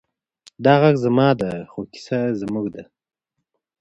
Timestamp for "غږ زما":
0.81-1.29